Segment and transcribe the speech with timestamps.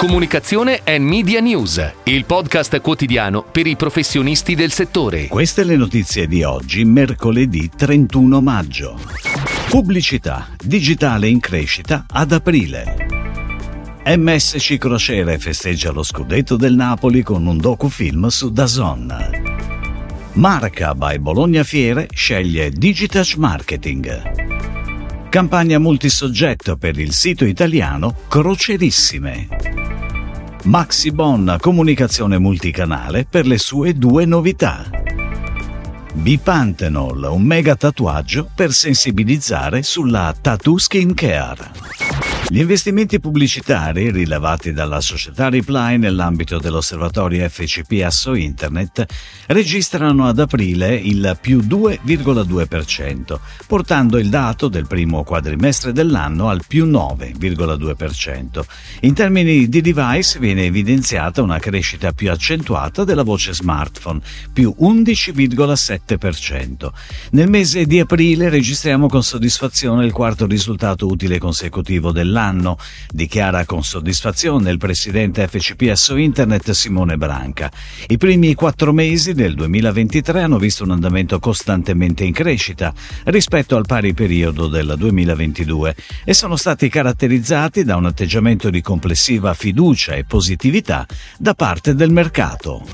[0.00, 5.26] Comunicazione e Media News, il podcast quotidiano per i professionisti del settore.
[5.26, 8.98] Queste le notizie di oggi, mercoledì 31 maggio.
[9.68, 12.96] Pubblicità, digitale in crescita ad aprile.
[14.06, 19.14] MSC Crociere festeggia lo scudetto del Napoli con un docufilm su Dazon.
[20.32, 25.28] Marca by Bologna Fiere sceglie Digitouch Marketing.
[25.28, 29.79] Campagna multisoggetto per il sito italiano Crocerissime.
[30.64, 34.84] Maxi Bon comunicazione multicanale per le sue due novità.
[36.12, 42.29] Bipantenol, un mega tatuaggio per sensibilizzare sulla tattoo skin care.
[42.48, 49.06] Gli investimenti pubblicitari rilevati dalla società Reply nell'ambito dell'osservatorio FCP Asso Internet
[49.46, 56.86] registrano ad aprile il più 2,2%, portando il dato del primo quadrimestre dell'anno al più
[56.86, 58.64] 9,2%.
[59.02, 66.88] In termini di device viene evidenziata una crescita più accentuata della voce smartphone, più 11,7%.
[67.30, 72.78] Nel mese di aprile registriamo con soddisfazione il quarto risultato utile consecutivo dell'anno dell'anno,
[73.10, 77.70] dichiara con soddisfazione il presidente FCPSO Internet Simone Branca.
[78.06, 83.86] I primi quattro mesi del 2023 hanno visto un andamento costantemente in crescita rispetto al
[83.86, 90.24] pari periodo del 2022 e sono stati caratterizzati da un atteggiamento di complessiva fiducia e
[90.24, 92.86] positività da parte del mercato.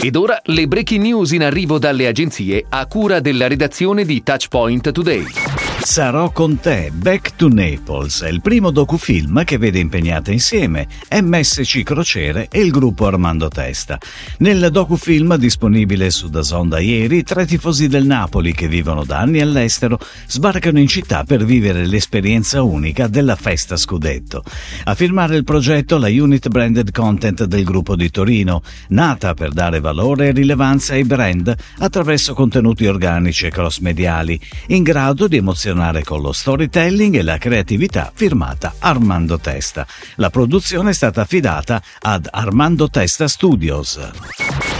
[0.00, 4.90] Ed ora le breaking news in arrivo dalle agenzie a cura della redazione di Touchpoint
[4.90, 5.51] Today.
[5.84, 11.82] Sarò con te, Back to Naples è il primo docufilm che vede impegnate insieme MSC
[11.82, 13.98] Crociere e il gruppo Armando Testa.
[14.38, 19.98] Nel docufilm disponibile su da ieri, tre tifosi del Napoli che vivono da anni all'estero
[20.28, 24.44] sbarcano in città per vivere l'esperienza unica della festa scudetto.
[24.84, 29.80] A firmare il progetto la unit branded content del gruppo di Torino, nata per dare
[29.80, 36.04] valore e rilevanza ai brand attraverso contenuti organici e cross-mediali, in grado di emozionare funzionare
[36.04, 39.86] con lo storytelling e la creatività firmata Armando Testa.
[40.16, 43.98] La produzione è stata affidata ad Armando Testa Studios.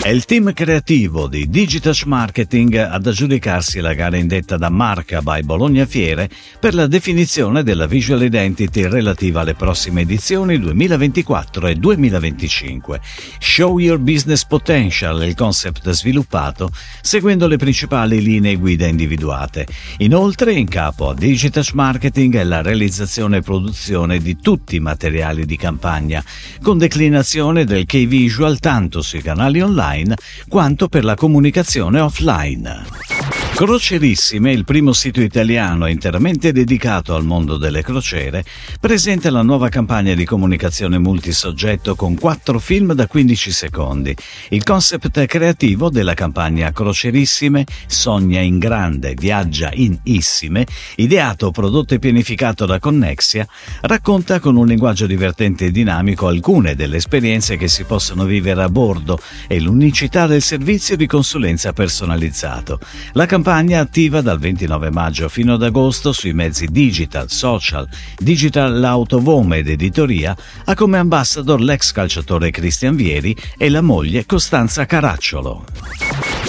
[0.00, 5.42] È il team creativo di Digitouch Marketing ad aggiudicarsi la gara indetta da Marca by
[5.42, 13.00] Bologna Fiere per la definizione della visual identity relativa alle prossime edizioni 2024 e 2025.
[13.40, 16.70] Show Your Business Potential è il concept sviluppato
[17.02, 19.66] seguendo le principali linee guida individuate.
[19.98, 25.44] Inoltre, in capo a Digitouch Marketing è la realizzazione e produzione di tutti i materiali
[25.44, 26.22] di campagna,
[26.62, 30.14] con declinazione del key visual tanto sui canali online
[30.46, 33.47] quanto per la comunicazione offline.
[33.58, 38.44] Crocerissime, il primo sito italiano interamente dedicato al mondo delle crociere,
[38.78, 44.14] presenta la nuova campagna di comunicazione multisoggetto con quattro film da 15 secondi.
[44.50, 50.64] Il concept creativo della campagna Crocerissime, Sogna in grande, viaggia in issime,
[50.94, 53.44] ideato, prodotto e pianificato da Connexia,
[53.80, 58.68] racconta con un linguaggio divertente e dinamico alcune delle esperienze che si possono vivere a
[58.68, 62.78] bordo e l'unicità del servizio di consulenza personalizzato.
[63.14, 67.88] La campagna campagna attiva dal 29 maggio fino ad agosto sui mezzi digital, social,
[68.18, 70.36] digital Lautovome ed editoria,
[70.66, 75.64] ha come ambassador l'ex calciatore Cristian Vieri e la moglie Costanza Caracciolo.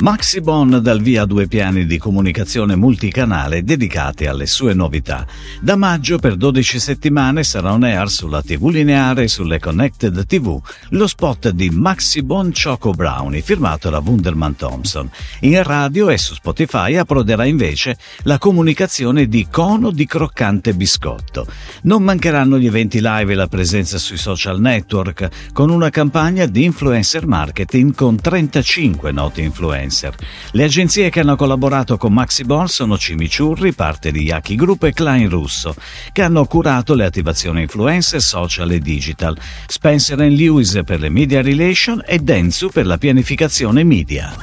[0.01, 5.27] Maxibon dal via due piani di comunicazione multicanale dedicati alle sue novità.
[5.59, 10.57] Da maggio per 12 settimane sarà on air sulla TV lineare e sulle Connected TV
[10.91, 15.09] lo spot di Maxibon Choco Brownie firmato da Wunderman Thompson.
[15.41, 21.45] In radio e su Spotify approderà invece la comunicazione di Cono di croccante biscotto.
[21.83, 26.63] Non mancheranno gli eventi live e la presenza sui social network con una campagna di
[26.63, 30.15] influencer marketing con 35 noti influencer influencer.
[30.51, 35.29] Le agenzie che hanno collaborato con Maxibon sono Cimiciurri, parte di Yaki Group e Klein
[35.29, 35.75] Russo,
[36.13, 42.01] che hanno curato le attivazioni influencer social e digital, Spencer Lewis per le media relation
[42.05, 44.33] e Densu per la pianificazione media.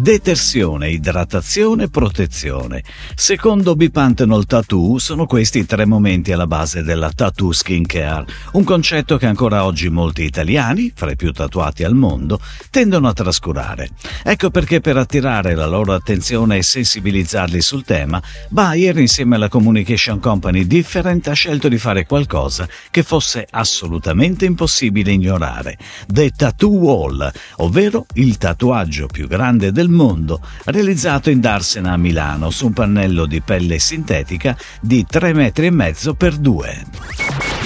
[0.00, 2.82] Detersione, idratazione, protezione.
[3.14, 9.18] Secondo Bipantenol Tattoo sono questi i tre momenti alla base della tattoo skincare, un concetto
[9.18, 12.40] che ancora oggi molti italiani, fra i più tatuati al mondo,
[12.70, 13.90] tendono a trascurare.
[14.22, 20.20] Ecco perché per attirare la loro attenzione e sensibilizzarli sul tema, Bayer insieme alla communication
[20.20, 25.76] company Different ha scelto di fare qualcosa che fosse assolutamente impossibile ignorare.
[26.06, 32.50] The Tattoo Wall, ovvero il tatuaggio più grande del mondo, realizzato in Darsena a Milano
[32.50, 37.39] su un pannello di pelle sintetica di 3 metri e mezzo per 2.